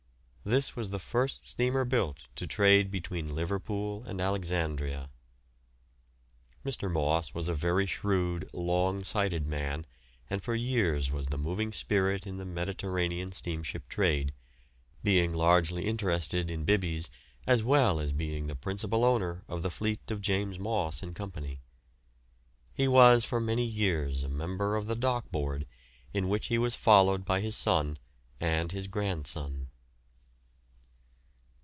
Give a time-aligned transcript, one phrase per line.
[0.43, 5.11] This was the first steamer built to trade between Liverpool and Alexandria.
[6.65, 6.91] Mr.
[6.91, 9.85] Moss was a very shrewd, long sighted man,
[10.31, 14.33] and for years was the moving spirit in the Mediterranean steamship trade,
[15.03, 17.11] being largely interested in Bibby's
[17.45, 21.31] as well as being the principal owner of the fleet of James Moss and Co.
[22.73, 25.67] He was for many years a member of the Dock Board,
[26.15, 27.99] in which he was followed by his son
[28.39, 29.67] and his grandson.